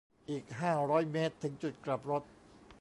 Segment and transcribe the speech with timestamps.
[0.29, 2.23] อีก ห้าร้อยเมตร ถึงจุดกลับรถ